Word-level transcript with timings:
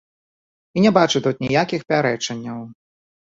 І 0.75 0.85
не 0.85 0.91
бачу 0.97 1.21
тут 1.27 1.43
ніякіх 1.45 1.81
пярэчанняў. 1.93 2.59